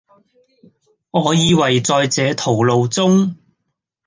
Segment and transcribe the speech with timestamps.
[1.11, 3.37] 我以爲在這途路中，